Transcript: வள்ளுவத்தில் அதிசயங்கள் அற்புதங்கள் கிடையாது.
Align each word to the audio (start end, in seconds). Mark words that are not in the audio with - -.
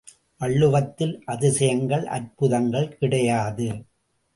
வள்ளுவத்தில் 0.41 1.13
அதிசயங்கள் 1.25 2.05
அற்புதங்கள் 2.07 2.91
கிடையாது. 2.97 3.69